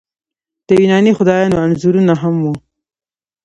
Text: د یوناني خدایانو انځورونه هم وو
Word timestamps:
د 0.67 0.69
یوناني 0.81 1.11
خدایانو 1.17 1.61
انځورونه 1.65 2.13
هم 2.21 2.35
وو 2.43 2.53